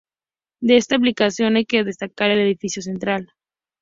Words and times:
De 0.61 0.77
esta 0.77 0.95
ampliación 0.95 1.57
hay 1.57 1.65
que 1.67 1.83
destacar 1.83 2.31
el 2.31 2.39
edificio 2.39 2.81
central. 2.81 3.29